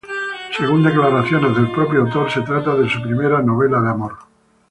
[0.57, 4.13] Según declaraciones del propio autor, se trata de su primera novela de amor.